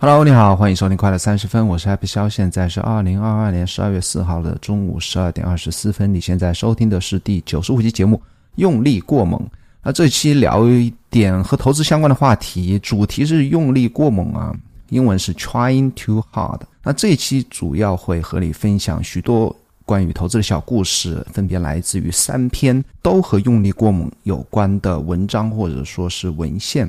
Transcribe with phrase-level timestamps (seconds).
[0.00, 6.14] Hello，你好，欢迎收听快乐三十分，我是 Happy 肖，现在是二零二二年十二月四号的中午十二点二十四分。
[6.14, 8.16] 你现在收听的是第九十五期节目
[8.54, 9.40] 《用力过猛》。
[9.82, 14.54] 那这期聊一点和投资相关的话题，主题是用力过猛啊，
[14.90, 16.60] 英文是 Trying too hard。
[16.84, 19.54] 那这一期主要会和你分享许多
[19.84, 26.88] 关于投资的小故事，分别来自于三篇都和用力过猛有关的文章或者说是文献。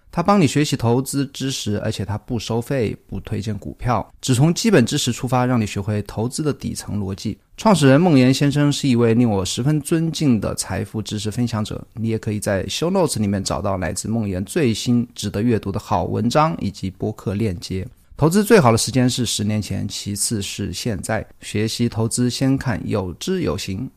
[0.11, 0.21] 他。
[0.31, 7.37] 帮你学习投资知识，而且他不收费，不推荐股票，只从基本知识出发，让你学会投资的底层逻辑。
[7.57, 11.85] 创始人孟岩先生是一位令我十分尊敬的财富知识分享者。
[11.95, 17.85] 你也可以在 Show Notes 里面找到来自孟岩最新值得阅读的好文章以及播客链接。
[18.15, 21.25] 投资最好的时间是十年前，其次是现在。
[21.41, 23.89] 学习投资先看有知有行。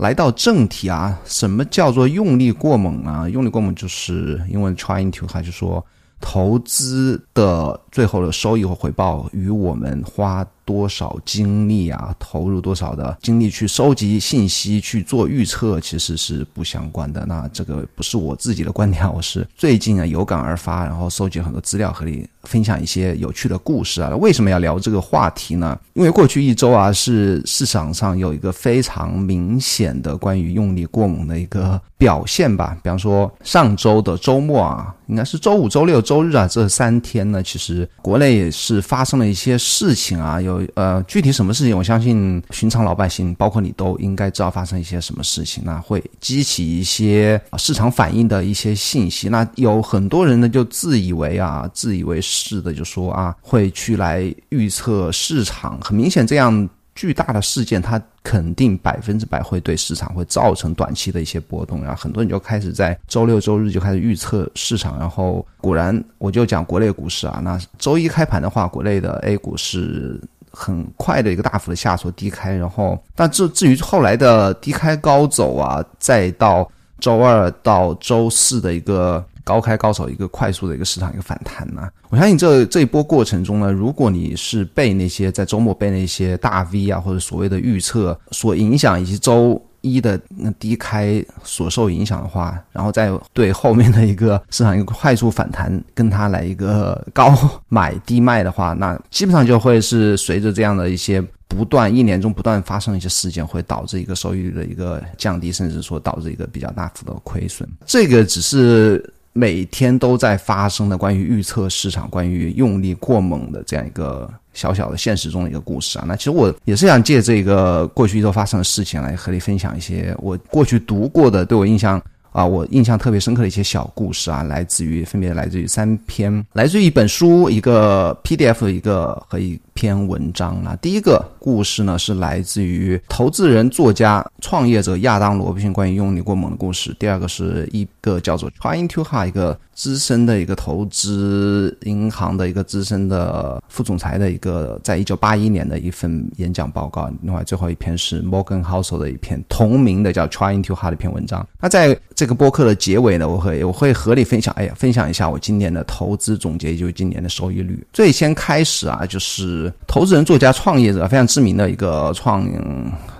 [0.00, 3.28] 来到正题啊，什么叫做用力过猛啊？
[3.28, 5.84] 用力过猛就是英文 trying to，还是说
[6.18, 10.46] 投资的最后的收益和回报与我们花。
[10.64, 17.24] 多少精力啊，投入多少的精力去收集信息、去做预测，其实是不相关的。
[17.26, 24.14] 那这个不是我自己的观点，我是最近啊有感而发，然后收集很多资料和你分享一些有趣的故事啊。
[24.16, 25.76] 为什么要聊这个话题呢？
[25.94, 32.78] 因为过去一周啊，是市场上有一个非常明显的关于用力过猛的一个表现吧。
[32.80, 40.59] 比方说上周的周末啊，应该是周五、周六、周日啊这三天呢，其实国内也是发生了一些事情啊，有。
[40.74, 49.28] 呃，具体什么事情，我相信寻常老百姓，包括你都应该知道发生一些什么事情，那会激起一些市场反应的一些信息。
[49.28, 55.78] 那有很多人呢，就自以为啊，自以为是的就说啊，会去来预测市场。
[55.80, 61.82] 很明显，这样巨大的事件，它肯定百分之百会对市场会造成短期的一些波动。
[61.82, 64.98] 然后很多人就开始在周六周日就开始预测市场。
[64.98, 70.20] 然后果然，我就讲国内股市啊，那周一开盘的话，国内的 A 股是。
[70.50, 89.60] 很快的一个大幅的下挫低开，然后但至至于后来的低开高走啊，再到周二到周四的一个高开高走，一个快速的一个市场一个反弹呢， 我相信这这一波过程中呢，如果你是被那些在周末被那些大 V 啊或者所谓的预测所影响，以及周。
[89.80, 97.36] 一的那低开所受影响的话，然后再对后面的一个市场一个快速反弹，跟它来一个高
[97.68, 107.68] 买低卖的话，那基本上就会是随着这样的一些不断一年中不断发生一些事件，会导致一个收益率的一个降低，甚至说导致一个比较大幅的亏损。
[107.86, 109.12] 这个只是。
[109.32, 114.28] 每天都在发生的关于预测市场、关于用力过猛的这样一个
[114.60, 116.04] 小小的现实中的一个故事啊。
[116.06, 122.00] 那其实我也是想借这个过去一周发生的事情来和你分享一些我过去读过的对我印象。
[122.32, 130.76] 啊，我印象特别深刻的一些小故事啊，来自于分别来自于三篇，来自于一本书、一个 PDF、一个和一篇文章啊。
[130.82, 136.94] 第一个故事呢是来自于投资人、作家、创业者亚当·罗宾逊关于用力过猛的故事。
[136.98, 139.58] 第二个是一个叫做 Trying to Hard 一个。
[139.72, 147.10] 资深的一个投资银行的一个资深的副总裁的一个，在一九八一年的一份演讲报告。
[147.22, 151.48] 另外，最后一篇是 Morgan Housel 的一篇同名的叫 Trying to Hard 的一篇文章。
[151.58, 157.82] 那在这个播客的结尾呢，我会我会合理分享，哎呀，分享一下我今年的投资总结，也就是今年的收益率。
[157.90, 162.46] 最先开始啊，就是投资人、作家、创业者非常知名的一个创。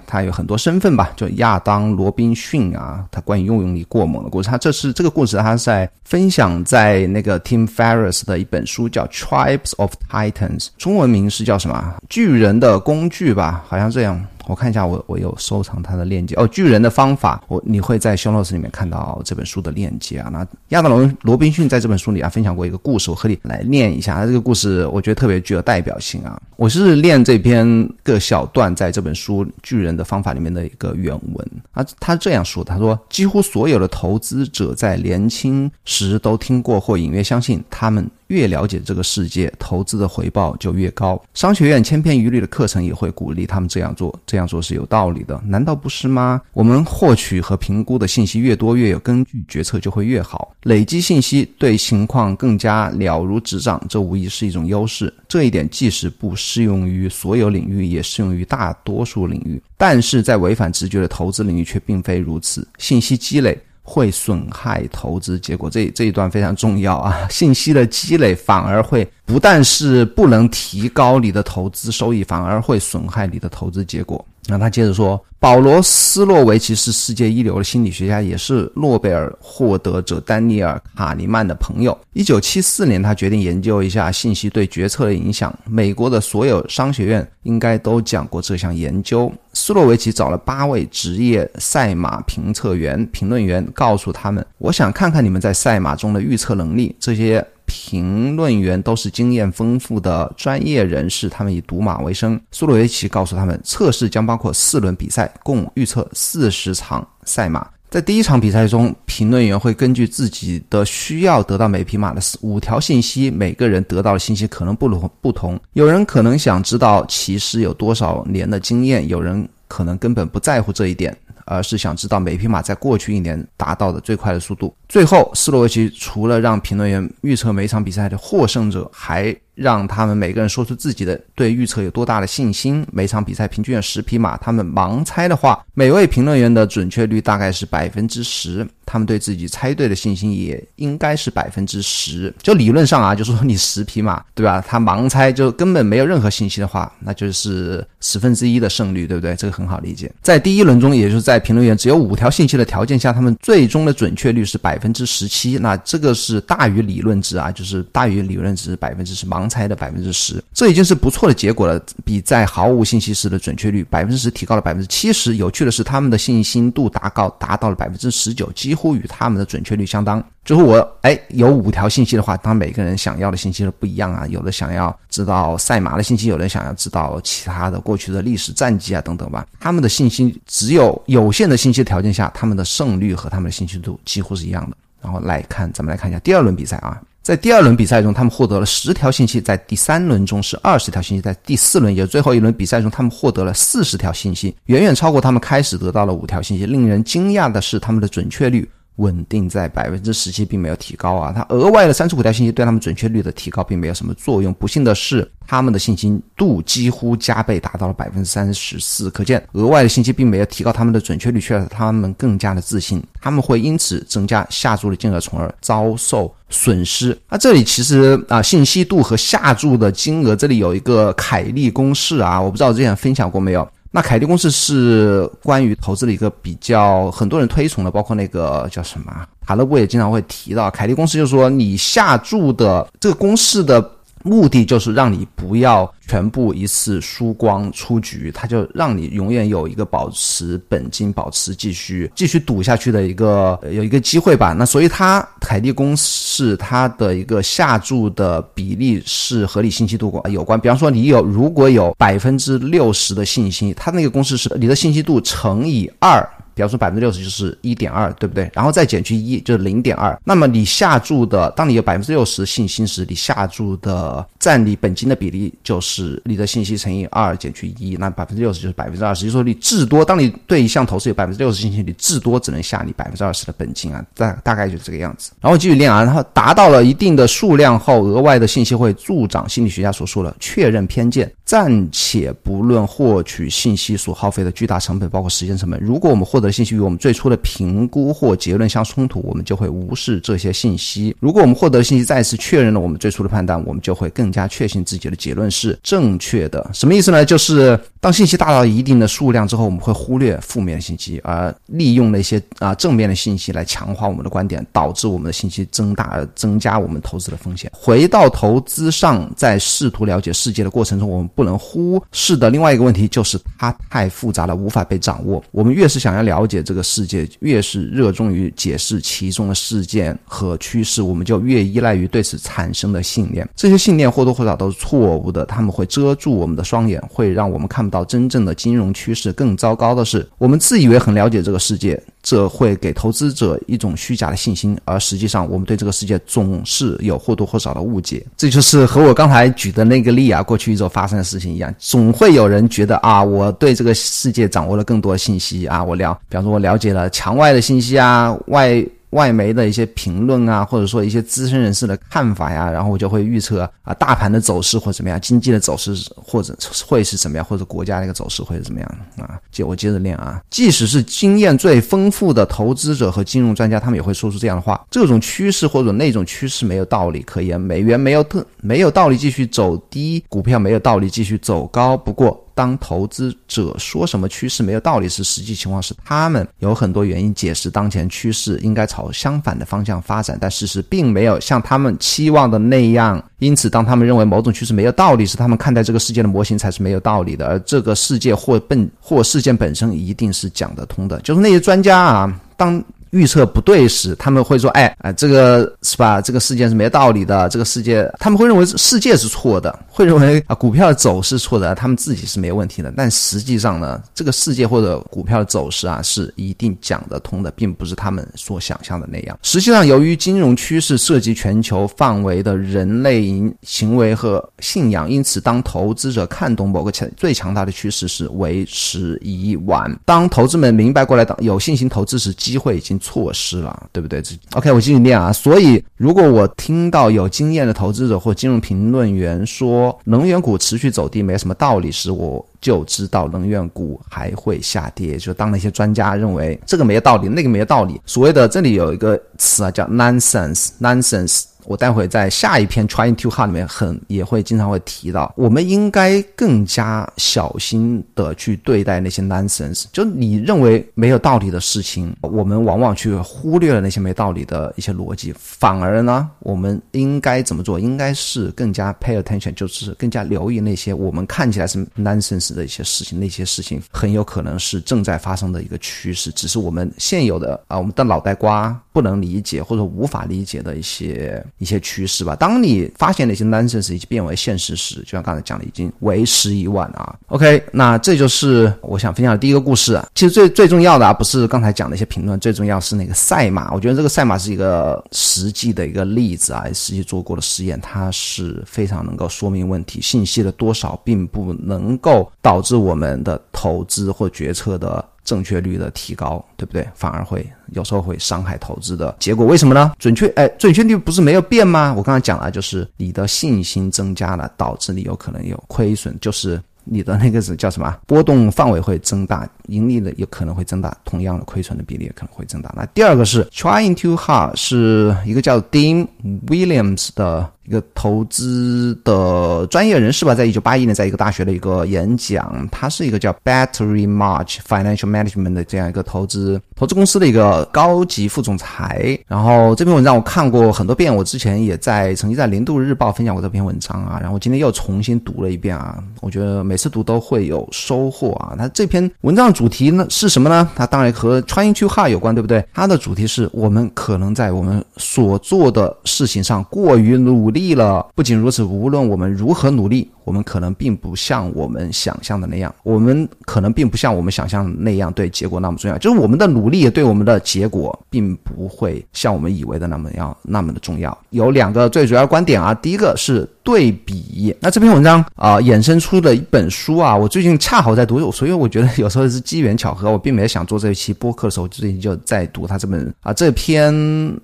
[0.07, 4.49] 他有很多身份吧，就亚当·罗宾逊啊，他关于用力过猛的故事。
[4.49, 11.95] 他这是这个故事，他在分享在那个 Tim Ferriss 的一本书，叫《Tribes of Titans》，中文名是叫什么？
[12.09, 14.21] 巨人的工具吧，好像这样。
[14.51, 16.47] 我看一下，我我有收藏它的链接哦。
[16.49, 20.29] 巨人的方法，我你会在 show notes 里面看到这本书的链接啊。
[20.33, 24.17] 那亚当罗罗宾逊在这本书里啊分享过一个故事，我和你来念一下。
[24.17, 26.41] 他这个故事我觉得特别具有代表性啊。
[26.57, 31.87] 我是念这篇个小段在这本书《巨人的方法》里面的一个原文啊。
[32.01, 38.11] 他这样说：他说，几乎所有的投资者在年轻时都听过或隐约相信他们。
[38.31, 41.21] 越了解这个世界，投资的回报就越高。
[41.35, 46.41] 商学院千篇一律的课程也会鼓励他们这样做，这样做是有道理的，难道不是吗？
[46.53, 50.55] 我们获取和评估的信息越多，越有根据，决策就会越好。
[50.63, 55.13] 累积信息，对情况更加了如指掌，这无疑是一种优势。
[55.29, 59.61] 这一点即使不适用于所有领域，也适用于大多数领域。
[59.77, 63.59] 但是在违反直觉的投资领域却并非如此，信息积累。
[63.91, 67.27] 会损害投资结果，这这一段非常重要啊！
[67.29, 74.25] 信息的积累反而会不但是不能提高你的投资收益，反而会损害你的投资结果。
[74.49, 81.97] 那他接着说，保罗斯洛维奇是世界一流的心理学家，也是诺贝尔获得者丹尼尔卡尼曼的朋友。
[82.13, 85.57] 一九七四年，他决定研究一下信息对决策的影响。
[85.65, 89.33] 美国的所有商学院应该都讲过这项研究。
[89.53, 97.47] 斯洛维奇找了八位职业赛马评测员、评论员，告诉他们：“我想看看你们在赛马中的预测能力。”这些。
[97.73, 102.39] 评论员都是经验丰富的专业人士，他们以赌马为生。
[102.51, 107.65] 苏洛维奇告诉他们，测试将包括四轮比赛，共预测四十场赛马。
[107.89, 115.59] 在第一场比赛中，评论员会根据自己的需要得到每匹马的五条信息，每个人得到的信息可能不同不同。
[115.75, 121.17] 有人可能想知道骑师有多少年的经验，有人可能根本不在乎这一点。
[121.51, 124.75] 而是想知道每匹马在过去一年达到的最快的速度。
[124.89, 129.37] 最后，斯洛维奇除了让评论员预测每场比赛的获胜者，还。
[129.61, 132.83] 让他们每个人说出自己的对预测有多大的信心。
[132.91, 138.67] 每场比赛平均有十匹马，他们盲猜的话，每位评论员的准确率大概是百分之十。
[138.87, 142.35] 他们对自己猜对的信心也应该是百分之十。
[142.43, 144.65] 就理论上啊，就是说你十匹马，对吧？
[144.67, 149.37] 他盲猜就根本没有任何信息的话，那就是十分之一的胜率，对不对？
[149.37, 150.11] 这个很好理解。
[150.23, 155.57] 在第一轮中，也就是在评论员只有五条信息的条件下，他们最终的准确率是百分之十七。
[155.59, 159.49] 那这个是大于理论值啊，就是大于理论值百分之十盲。
[159.51, 165.37] 猜的百分之十，这已经是不错的结果了，比在毫无信息时的准确率百分之十提高了百分之七十。
[165.37, 170.25] 有趣的是，他们的信心度达高达到了百分之十九，几乎与他们的准确率相当。
[170.45, 179.47] 就是我哎，有五条信息的话，当每个人想要的信息都不一样啊，有的想要知道赛马的信息，有人想要知道其他的过去的历史战绩啊等等吧。
[179.59, 184.77] 他们的信息只有有限的信息条件下，他们的胜率和他们的信息度几乎是一样的。
[185.03, 187.01] 然后来看，咱们来看一下第二轮比赛啊。
[187.23, 196.65] 在第二轮比赛中，他们获得了十条信息；在第三轮中是二十条信息；在第四轮，也就是最后一轮比赛中，他们获得了四十条信息，远远超过他们开始得到了五条信息。
[196.65, 198.69] 令人惊讶的是，他们的准确率。
[199.01, 201.33] 稳定在百分之十七，并没有提高啊！
[201.35, 204.53] 它额外的三十五条信息对他们准确率的提高并没有什么作用。
[204.55, 209.11] 不幸的是，他们的信心度几乎加倍，达到了百分之三十四。
[209.11, 213.03] 可见，额外的信息并没有提高他们的准确率，却让他们更加的自信。
[213.21, 217.17] 他们会因此增加下注的金额，从而遭受损失。
[217.29, 223.67] 那这里其实啊，信息度和下注的金额，这里有一个凯利公式啊，我不知道之前分享过没有。
[223.91, 230.71] 那凯利公式是关于投资的一个比较很多人推崇的，包括那个叫什么塔勒布也经常会提到。
[230.71, 233.91] 凯利公式就是说，你下注的这个公式的。
[234.23, 244.53] 目的就是让你不要全部一次输光出局，他就让你永远有一个保持本金、保持继续继续赌下去的一个有一个机会吧。
[244.53, 250.61] 那所以他凯利公式它的一个下注的比例是和你信息度有关。
[250.61, 256.29] 比方说你有如果有百分之六十的信心，它那个公式是你的信息度乘以二。
[256.55, 258.51] 比方说百分之六十就是一点二，对不对？
[258.55, 260.19] 然后再减去一就是零点二。
[260.25, 269.27] 那么你下注的，当你有百分之六十信心时，你下注的占你本金的比例就是你的信息乘以二减去一，那百分之六十就是百分之二十。
[269.27, 275.33] 就说你至多，当你对一项投资有百分之六十信心，你至多只能下你百分之二十的本金啊，大大概就是这个样子。
[275.41, 281.31] 然后继续练啊，然后达到了一定的数量后，额外的信息会助长心理学家所说的确认偏见。
[281.45, 285.81] 暂且不论获取信息所耗费的巨大成本，包括时间成本。
[285.81, 291.15] 如果我们获得信息与我们最初的评估或结论相冲突，我们就会无视这些信息。
[291.21, 296.71] 如果我们获得信息再次确认了我们最初的判断，我们就会更加确信自己的结论是正确的。
[296.73, 297.25] 什么意思呢？
[297.25, 307.71] 就是当信息达到一定的数量之后，我们会忽略负面信息，而利用那些啊正面的信息来强化我们的观点，导致我们的信息增大而，增加我们投资的风险。
[307.75, 311.31] 回到投资上，在试图了解世界的过程中，我们。
[311.41, 315.43] 不能忽视的另外一个问题就是它太复杂了，无法被掌握。
[315.53, 323.49] 我们越是想要了了解这个世界，越是热衷于解释其中的事件和趋势，我们就越依赖于对此产生的信念。
[323.57, 329.33] 这些信念或多或少都是错误的，他们会遮住我们的双眼，会让我们看不到真正的金融趋势。
[329.33, 332.01] 更糟糕的是，我们自以为很了解这个世界。
[332.23, 338.25] 这会给投资者一种虚假的信心，而实际上我们对这个世界总是有或多或少的误解。
[338.37, 348.85] 这就是和我刚才举的那个例啊，过去一周发生的事情一样，总会有人觉得啊，我对这个世界掌握了更多信息啊，我了，比方说我了解了墙外的信息啊，外。
[349.11, 359.39] 外媒的一些评论啊，或者说一些资深人士的看法呀，然后我就会预测啊，大盘的走势或怎么样，经济的走势或者会是怎么样，或者国家的一个走势会是怎么样啊？
[359.51, 371.97] 接我接着练啊，即使是经验最丰富的投资者和金融专家，他们也会说出这样的话：这种趋势或者那种趋势没有道理可言，美元没有特没有道理继续走低，股票没有道理继续走高。
[371.97, 372.45] 不过。
[372.55, 383.23] 当投资者说什么趋势没有道理时，实际情况是他们有很多原因解释当前趋势应该朝相反的方向发展，但事实并没有像他们期望的那样。
[383.39, 391.21] 因此，当他们认为某种趋势没有道理时，他们看待这个世界的模型才是没有道理的，而这个世界或本或事件本身一定是讲得通的。
[391.21, 392.83] 就是那些专家啊，当。
[393.11, 396.21] 预测不对时，他们会说：“哎，啊，这个是吧？
[396.21, 397.49] 这个事件是没道理的。
[397.49, 402.93] 这个世界，他们会认为世界是错的，会认为啊，股票走势错的，他们自己是没问题的。
[402.97, 409.37] 但实际上呢，这个世界或者股票走势啊，是一定讲得通的，并不是他们所想象的那样。
[409.43, 413.29] 实际上，由于金融趋势涉及全球范围的人类
[413.63, 419.91] 行为和信仰，因此，当投资者看懂某个强最强大的趋势时，为时已晚。
[420.05, 423.00] 当投资们明白过来，当有信心投资时，机会已经。
[423.01, 424.23] 措施了，对不对？
[424.23, 425.33] 这 OK，我继续念啊。
[425.33, 435.17] 所以，如果我听到有经验的投资者或金融评论员说能源股持续走低没什么道理时，我就知道能源股还会下跌。
[435.17, 441.45] 就当那些专家认为这个没道理，那个没道理，所谓的这里有一个词啊，叫 nonsense，nonsense。
[441.71, 449.85] 我待会在下一篇 trying too hard 里面很也会经常会提到，我们应该更加小心的去对待那些 nonsense。
[449.93, 457.79] 就你认为没有道理的事情，我们往往去忽略了那些没道理的一些逻辑，反而呢，我们应该怎么做？
[457.79, 463.21] 应该是更加 pay attention，就是更加留意那些我们看起来是 nonsense 的一些事情。
[463.21, 471.41] 那些事情很有可能是正在发生的一个趋势，只是我们现有的啊，我们的脑袋瓜不能理解或者无法理解的一些。
[471.61, 472.35] 一些趋势吧。
[472.35, 477.15] 当你发现那些 nonsense 已经变为现实时，就像刚才讲的，已经为时已晚啊。
[477.29, 480.01] OK，那这就是我想分享的第一个故事。
[480.15, 483.71] 其实最最重要的啊，不是刚才讲的一些评论，最重要是那个赛马。
[483.73, 490.01] 我觉得这个赛马是一个实际的一个例子啊，实际做过的实验，它是非常能够说明问题。
[490.01, 495.05] 信息的多少并不能够导致我们的投资或决策的。
[495.31, 496.85] 正确率的提高，对不对？
[496.93, 499.47] 反而会有时候会伤害投资的结果。
[499.47, 499.93] 为什么呢？
[499.97, 501.95] 准确，哎，准确率不是没有变吗？
[501.97, 507.97] 我刚才讲了，就是你的信心增加了，导致你有可能有亏损，就是你的那个是叫什么？
[508.09, 512.75] 波动范围会增大，盈利的有可能会增大，同样的亏损的比例也可能会增大。
[512.77, 516.05] 那第二个是 trying too hard，是一个叫 Dean
[516.49, 517.49] Williams 的。
[517.71, 529.17] 一个投资的专业人士吧，在一九八一年，在一个大学的一个演讲，他是一个叫 Battery March Financial Management 的这样一个投资投资公司的一个高级副总裁。
[529.29, 534.19] 然后这篇文章我看过很多遍，我之前也在曾经在零度日报分享过这篇文章啊。
[534.21, 538.57] 然后今天又重新读了一遍啊，我觉得每次读都会有收获啊。
[538.59, 540.69] 他这篇文章的主题呢是什么呢？
[540.75, 542.67] 它当然和 Trying to Hard 有关，对不对？
[542.75, 547.49] 它的主题是我们可能在我们所做的事情上过于努。
[547.51, 548.07] 力了。
[548.15, 550.11] 不仅如此，无论我们如何努力。
[550.23, 555.99] 我们可能并不像我们想象的那样，我们可能并不像我们想象那样对结果那么重要。
[555.99, 561.17] 就是我们的努力对我们的结果并不会像我们以为的那么要那么的重要。
[561.31, 564.55] 有两个最主要观点啊，第一个是对比。
[564.61, 570.13] 那这篇文章啊衍生出的一本书啊，我最近恰好在读，所以我觉得有时候是机缘巧合。
[570.13, 573.93] 我并没有想做这一期播客的时候，最近就在读他这本啊这篇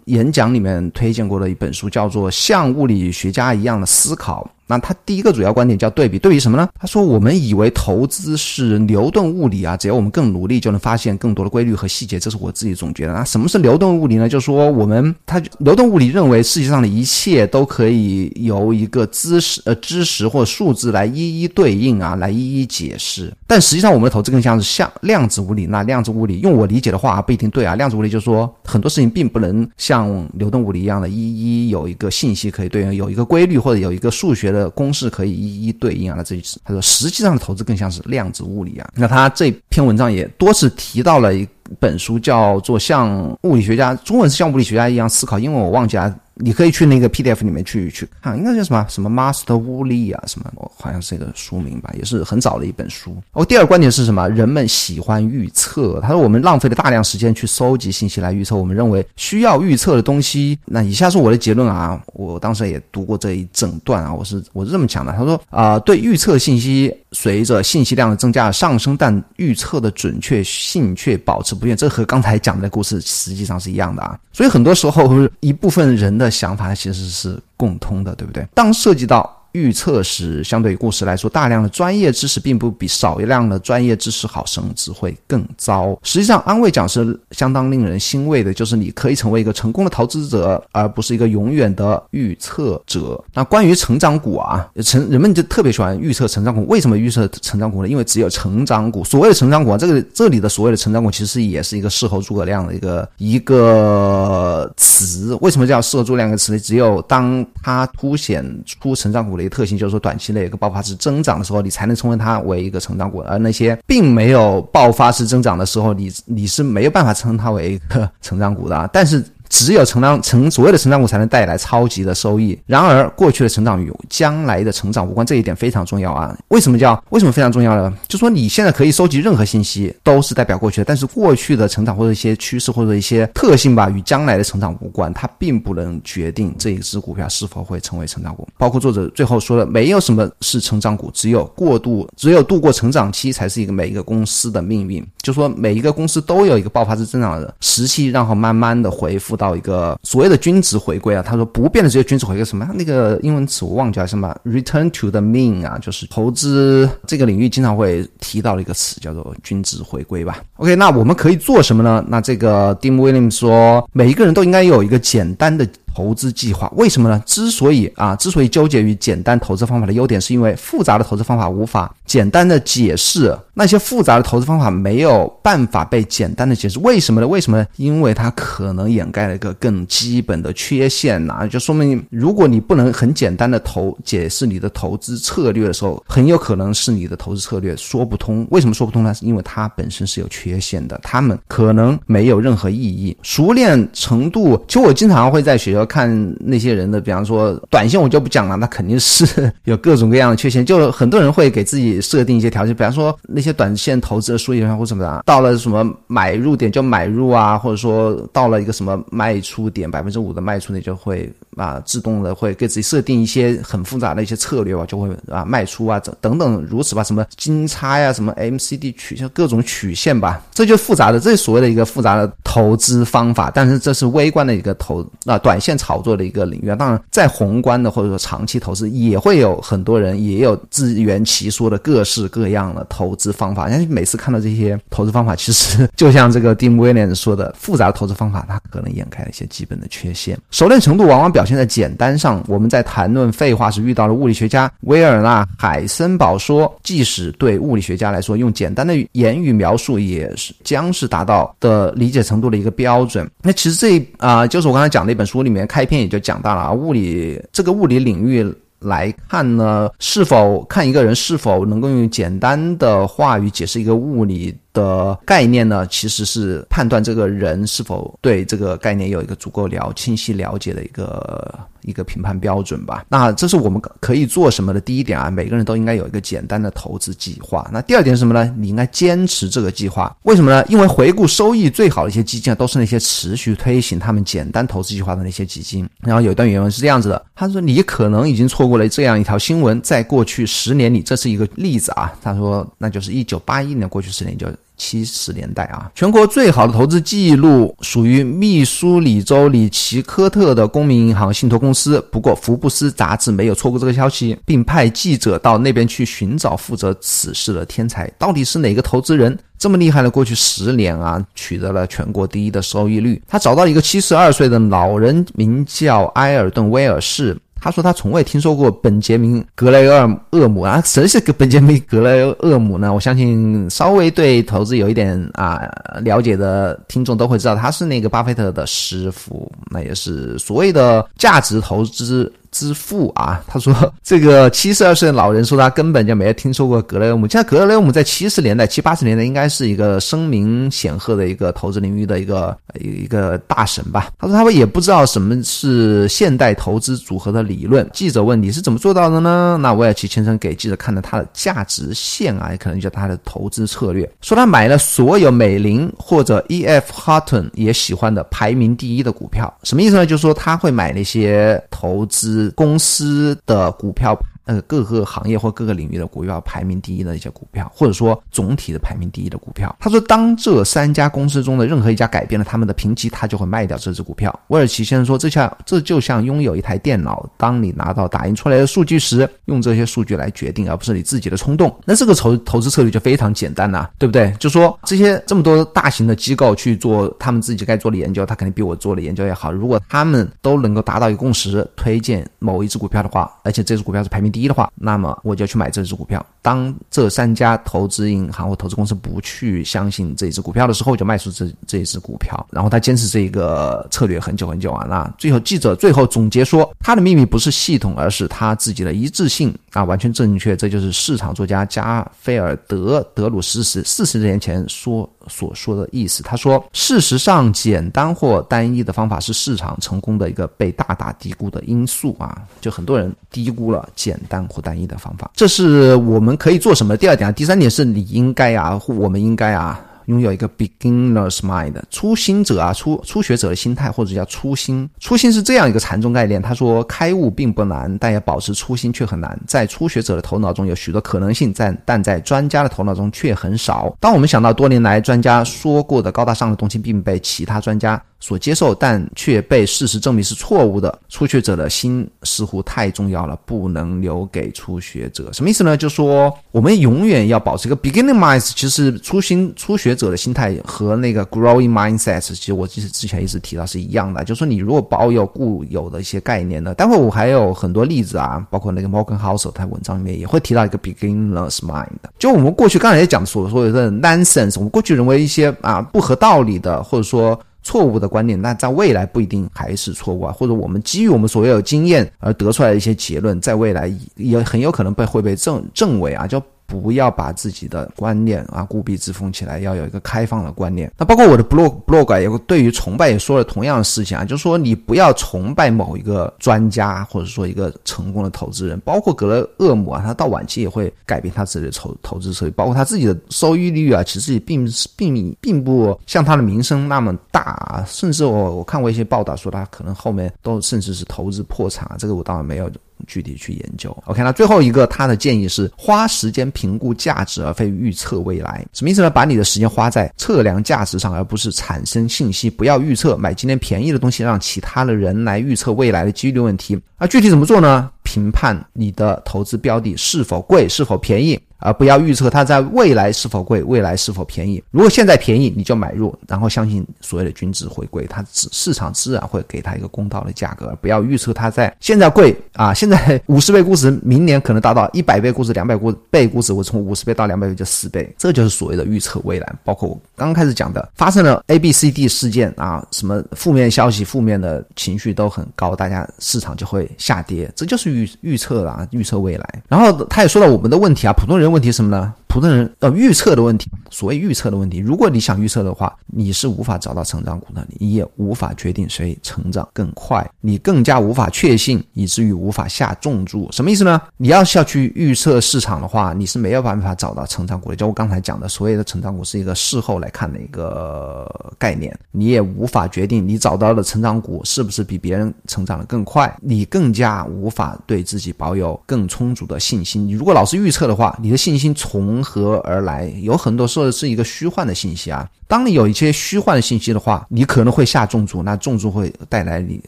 [0.06, 4.50] 演讲里面推荐过的一本书，叫做《像物理学家一样的思考》。
[4.66, 6.68] 那他第一个主要观点叫对比，对比什么呢？
[6.78, 13.12] 他说我们以为投资是牛顿物理啊，只要我们更努力就能发现更多的规律和细节，这是我自己总结的。
[13.12, 14.28] 那什么是牛顿物理呢？
[14.28, 23.32] 就是说我们他牛顿物理认为世界上的一切都可以由一个知识呃知识或数字来一一对应啊，来一一解释。
[23.46, 25.66] 但实际上我们的投资更像是像量子物理。
[25.66, 34.55] 那量子物理用我理解的话不一定对啊，量子物理就是说很多事情并不能像牛顿物理一样的一一有一个信息可以对应，有一个规律或者有一个数学。
[34.70, 36.60] 公式可以一一对应啊，那这一次。
[36.64, 38.88] 他说，实际上的投资更像是量子物理啊。
[38.94, 41.46] 那他这篇文章也多次提到了一
[41.78, 46.14] 本书，叫做《像物理学家》，中文是像物理学家一样思考，因为我忘记了。
[46.38, 53.16] 你可以去那个 PDF 里面去去看，应该叫什么什么 Master Wu Li 啊，什么好像是一个书名吧，也是很早的一本书。
[53.32, 54.28] 哦，第二观点是什么？
[54.28, 55.98] 人们喜欢预测。
[56.02, 60.58] 他说我们浪费了大量时间去收集信息来预测，我们认为需要预测的东西。
[60.66, 65.12] 那以下是我的结论啊，我当时也读过这一整段啊，我是我是这么讲的。
[65.12, 71.74] 他说啊，对预测信息随着信息量的增加上升，但预测的准确性却保持不变。
[71.74, 74.18] 这和刚才讲的故事实际上是一样的啊。
[74.34, 76.25] 所以很多时候一部分人的。
[76.30, 78.46] 想法其实是共通的，对不对？
[78.54, 79.35] 当涉及到。
[79.56, 85.98] 预测时，相对于故事来说，大量的专业知识并不比少量的专业知识好，甚至会更糟。
[86.02, 93.24] 实际上，安慰奖是相当令人欣慰的，就是你可以成为一个成功的投资者，而不是一个永远的预测者。
[93.32, 96.66] 那关于成长股啊，成人们就特别喜欢预测成长股。
[96.66, 97.82] 为什么预测成长股？
[97.82, 97.88] 呢？
[97.88, 105.34] 因为只有成长股，所谓的成长股啊，这个这里的所谓的成长股，其实也是一个事后诸葛亮的一个一个词。
[105.40, 106.52] 为什么叫事后诸葛亮的词。
[106.52, 106.58] 呢？
[106.58, 109.45] 只有当它凸显出成长股的。
[109.48, 118.90] 特性就是说，短期内一个爆发式增长的时候，你才能称为它为一个成长股；而那些并没有爆发式增长的时候，你你是没有办法称它为一个成长股的。
[118.92, 119.24] 但是。
[119.48, 122.58] 只有成长成所谓的成长股才能带来超级的收益。
[122.66, 126.36] 然而，过去的成长与将来的成长无关，这一点非常重要啊！
[126.48, 127.92] 为什么叫为什么非常重要呢？
[128.08, 138.46] 就说你现在可以收集任何信息，都是代表过去的，但是过去的成长或者一些趋势或者一些特性吧，与将来的成长无关，它并不能决定这一只股票是否会成为成长股。
[138.58, 145.04] 包括作者最后说的，没有什么是成长股，只有过度，只有度过成长期才是一个每一个公司的命运。
[145.26, 149.36] 就说每一个公司都有一个爆发式增长的时期，然后慢慢的回复。
[149.36, 152.66] 到一个所谓的均值回归啊，他说不变的只有均值回归什么？
[152.74, 160.38] 那个英文词我忘记了什么？Return to the mean 啊，就是投资这个领域经常会提到的一个词，叫做均值回归吧。
[160.56, 162.04] OK，那我们可以做什么呢？
[162.08, 165.68] 那这个 Dim Williams 说，每一个人都应该有一个简单的。
[165.96, 167.22] 投资计划为什么呢？
[167.24, 176.78] 之所以啊，之所以纠结于简单投资方法的优点，是因为复杂的投资方法无法简单的解释那些复杂的投资方法没有办法被简单的解释。
[176.80, 177.26] 为什么呢？
[177.26, 177.66] 为什么呢？
[177.76, 188.46] 因为它可能掩盖了一个更基本的缺陷呐，就说明如果你不能很简单的投解释你的投资策略的时候，很有可能是你的投资策略说不通。
[188.50, 189.14] 为什么说不通呢？
[189.14, 193.16] 是因为它本身是有缺陷的，它们可能没有任何意义。
[193.22, 195.85] 熟练程度，其实我经常会在学校。
[195.86, 200.66] 看那些人的，比方说短线，我就不讲了，那肯定是 有各种各样的缺陷。
[200.66, 223.52] 就很多人会给自己设定一些条件，比方说那些短线投资的输赢或什么的，到了什么买入点就买入啊，或者说到了一个什么卖出点百分之五的卖出，你就会啊自动的会给自己设定一些很复杂的一些策略吧，就会啊卖出啊等等如此吧，什么金叉呀，什么 MCD 曲线各种曲线吧，这就复杂的，这所谓的一个复杂的投资方法。
[223.54, 225.76] 但是这是微观的一个投啊短线。
[225.76, 233.68] 炒作的一个领域，当然在宏观的或者说长期投资也会有很多人也有自圆其说的各式各样的投资方法。
[233.68, 240.38] 像每次看到这些投资方法，其实就像这个 Dim Williams 说的，复杂的投资方法它可能掩盖了一些基本的缺陷。
[240.50, 242.42] 熟练程度往往表现在简单上。
[242.48, 253.28] 我们在谈论废话时遇到了物理学家威尔纳·海森堡说，即使对物理学家来说，用简单的言语描述也是将是达到的理解程度的一个标准。
[253.42, 255.66] 那其实这啊，就是我刚才讲的一本书里面。
[255.66, 258.46] 开篇也就讲到了啊，物理这个物理领域
[258.80, 264.54] 来看呢，是否看一个人是否能够用简单的话语解释一个物理。
[264.76, 273.06] 的概念呢，其实是判断这个人是否对这个概念有一个足够了清晰了解的一个一个评判标准吧。
[273.08, 277.66] 那这是我们可以做什么的第一点啊，每个人都应该有一个简单的投资计划。
[277.72, 278.54] 那第二点是什么呢？
[278.58, 280.14] 你应该坚持这个计划。
[280.24, 280.62] 为什么呢？
[280.68, 285.88] 因为回顾收益最好的一些基金啊，都是那些持续推行他们简单投资计划的那些基金。
[286.02, 302.00] 然后有一段原文是这样子的，他说：“你可能已经错过了这样一条新闻，在过去十年里，这是一个例子啊。”他说：“那就是一九八一年，过去十年就。”七十年代啊，全国最好的投资记录属于密苏里州里奇科特的公民银行信托公司。
[302.12, 308.06] 不过，福布斯杂志没有错过这个消息，并派记者到那边去寻找负责此事的天才。
[308.18, 310.10] 到底是哪个投资人这么厉害呢？
[310.10, 313.20] 过去十年啊，取得了全国第一的收益率。
[313.26, 317.36] 他找到一个七十二岁的老人，名叫埃尔顿·威尔士。
[317.66, 322.94] 他说他从未听说过本杰明·格雷厄厄姆啊，谁是个本杰明·格雷厄姆呢？
[322.94, 325.60] 我相信稍微对投资有一点啊
[326.00, 332.32] 了解的听众都会知道，他是那个巴菲特的师傅，那也是所谓的价值投资。
[332.56, 337.28] 之父啊，他说这个七十二岁的老人说他根本就没有听说过格雷厄姆。
[337.28, 344.08] 现在格雷厄姆在七十年代、七八十年代应该是一个声名显赫的一个投资领域的一个一个大神吧。
[344.18, 347.86] 他说他们也不知道什么是现代投资组合的理论。
[347.92, 349.58] 记者问你是怎么做到的呢？
[349.60, 356.92] 那威尔奇先生给记者看了他的价值线啊，也可能就他的投资策略，说他买了所有美林或者 E.F.
[356.92, 360.06] Hutton 也喜欢的排名第一的股票，什么意思呢？
[360.06, 364.18] 就是说他会买那些投资公司的股票。
[364.46, 369.74] 呃，各个行业或各个领域的股票排名第一的一些股票，或者说总体的排名第一的股票。
[369.80, 374.32] 他说，当这三家公司中的任何一家改变了他们的评级，他就会卖掉这只股票。
[374.48, 381.76] 威尔奇先生说，这像这就像拥有一台电脑，当你拿到打印出来的数据时，用这些数据来决定，而不是你自己的冲动。
[381.84, 384.32] 那这个投投资策略就非常简单呐，对不对？
[384.38, 389.50] 就说这些这么多大型的机构去做他们自己该做的研究，他肯定比我做的研究也好。
[389.50, 396.24] 如果他们都能够达到一个共识，推荐某一只股票的话，而且这只股票是排名低的话，那么我就去买这只股票。
[396.46, 402.46] 当这三家投资银行或投资公司不去相信这一只股票的时候，就卖出这这一只股票。
[402.52, 404.86] 然后他坚持这个策略很久很久啊。
[404.88, 410.56] 那最后记者最后总结说，他的秘密不是系统，而是他自己的一致性啊，完全正确。
[410.56, 415.10] 这就是市场作家加菲尔德德鲁斯十四十年前说。
[415.28, 422.42] 所说的意思，他说：“事实上，简单或单一的方法是市场成功的一个被大大低估的因素啊！
[422.60, 425.28] 就很多人低估了简单或单一的方法。
[425.34, 426.96] 这是我们可以做什么？
[426.96, 434.88] 第二点啊，第三点是你应该啊，我们应该啊。”拥有一个 beginner's mind，初心者啊，初初学者的心态，或者叫初心。
[435.00, 436.40] 初心是这样一个禅宗概念。
[436.40, 439.36] 他说，开悟并不难，但要保持初心却很难。
[439.48, 443.96] 在初学者的头脑中有许多可能性，在但在专家的头脑中却很少。
[443.98, 448.00] 当我们想到多年来专家说过的高大上的东西，并被其他专家。
[448.18, 450.98] 所接受，但却被事实证明是错误的。
[451.08, 455.32] 初学者的心似乎太重要了，不能留给初学者。
[455.32, 455.76] 什么意思呢？
[455.76, 458.40] 就说我们永远要保持一个 beginning mind。
[458.40, 464.24] 其实初心初学者的心态和那个 growing mindset，其实我其实之前一直提到是一样的。
[464.24, 471.86] 就说你如果保有固有的一些概念呢，待会我还有很多例子啊，包括那个 Morgan House 他文章里面也会提到一个 beginner's mind。
[472.18, 477.38] 就我们过去刚才也讲所说的 nonsense，我们过去认为一些啊不合道理的，或者说。
[477.66, 486.40] 错误的观点，那在未来不一定还是错误啊，或者我们基于我们所有经验而得出来的一些结论，在未来也很有可能被会被证证伪啊，就。
[486.66, 490.90] 不要把自己的观念啊固闭自封起来，要有一个开放的观念。
[490.98, 512.70] 那包括我的 blog blog 也对于崇拜也说了同样的事情啊，就是说你不要崇拜某一个专家或者说一个成功的投资人，包括格雷厄姆啊，他到晚期也会改变他自己的投投资策略，包括他自己的收益率啊，其实也并并并不像他的名声那么大啊，甚至我我看过一些报道说他可能后面都甚至是投资破产啊，这个我当然没有。
[513.06, 513.96] 具体去研究。
[514.06, 518.64] OK，那最后一个他的建议是花时间评估价值，而非预测未来。
[518.72, 519.10] 什么意思呢？
[519.10, 522.48] 把你的时间花在测量价值上，而不是产生信息。
[522.48, 526.78] 不要预测买今天便宜的东西，让其他的人来预测未来的几率问题。
[526.98, 527.90] 那具体怎么做呢？
[528.02, 531.38] 评判你的投资标的是否贵，是否便宜。
[531.58, 534.62] 而不要预测它在未来是否贵，未来是否便宜。
[534.70, 540.76] 如果现在便宜，你就买入，然后相信所谓的均值回归，它市市场自然会给它一个公道的价格。
[540.80, 545.78] 不要预测它在现在贵啊，现在 五十倍估值，明年可能达到一百倍估值、两百
[546.10, 549.54] 倍估值，我从五十倍到两百倍就四倍，这就是所谓的预测未来。
[549.64, 559.62] 包括我刚开始讲的，发生了 A、B、C、D 事件啊，什么负面消息、负面的情绪都很高，大家市场就会下跌，这就是预预测啊，预测未来。
[559.68, 561.45] 然后他也说到我们的问题啊，普通人。
[561.50, 562.14] 问题什么呢？
[562.36, 573.50] 普通人要预测的问题，所谓预测的问题，如果你想预测的话，你是无法找到成长股的，你也无法决定谁成长更快，你更加无法确信，以至于无法下重注。
[573.52, 573.98] 什么意思呢？
[574.18, 577.76] 你要是要去预测市场的话，你是没有办法找到成长股的。
[577.76, 590.06] 就我刚才讲的，所谓的成长股是一个事后来看的一个概念，你也无法决定你找到的成长股是不是比别人成长的更快，你更加无法对自己保有更充足的信心。
[590.06, 593.06] 你如果老是预测的话，你的信心从何而来？
[593.22, 595.28] 有很多时候是一个虚幻的信息啊。
[595.46, 599.80] 当你有一些虚幻的信息的话，你可能会下重注，那重注会带来你